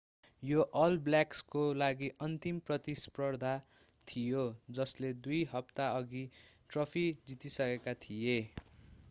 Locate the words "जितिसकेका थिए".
7.29-8.37